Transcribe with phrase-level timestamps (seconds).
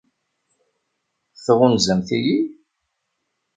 [1.43, 2.37] Tɣunzamt-iyi?